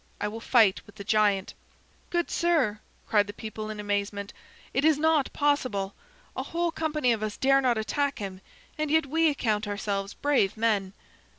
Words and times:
I 0.19 0.27
will 0.27 0.39
fight 0.39 0.81
with 0.87 0.95
the 0.95 1.03
giant." 1.03 1.53
"Good 2.09 2.31
sir," 2.31 2.79
cried 3.05 3.27
the 3.27 3.33
people 3.33 3.69
in 3.69 3.79
amazement, 3.79 4.33
"it 4.73 4.83
is 4.83 4.97
not 4.97 5.31
possible! 5.31 5.93
A 6.35 6.41
whole 6.41 6.71
company 6.71 7.11
of 7.11 7.21
us 7.21 7.37
dare 7.37 7.61
not 7.61 7.77
attack 7.77 8.17
him, 8.17 8.41
and 8.79 8.89
yet 8.89 9.05
we 9.05 9.29
account 9.29 9.67
ourselves 9.67 10.15
brave 10.15 10.57
men." 10.57 10.93